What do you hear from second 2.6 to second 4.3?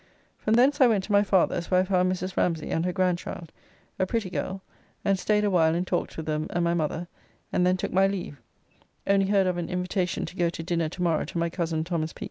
and her grandchild, a